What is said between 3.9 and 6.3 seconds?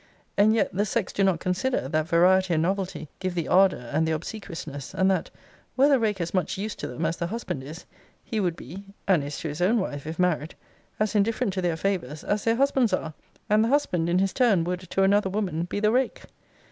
and the obsequiousness; and that, were the rake